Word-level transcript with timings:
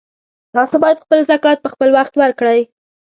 تاسو 0.55 0.75
باید 0.83 1.01
خپل 1.03 1.19
زکات 1.31 1.57
په 1.61 1.69
خپلوخت 1.73 2.13
ورکړئ 2.17 2.59